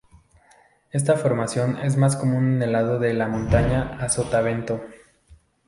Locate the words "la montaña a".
3.13-4.09